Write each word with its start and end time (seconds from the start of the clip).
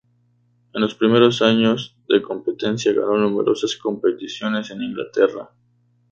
En 0.73 0.81
los 0.81 0.95
primeros 0.95 1.43
años 1.43 1.95
de 2.09 2.23
competencia 2.23 2.91
ganó 2.91 3.19
numerosas 3.19 3.75
competiciones 3.75 4.71
en 4.71 4.81
Inglaterra. 4.81 5.51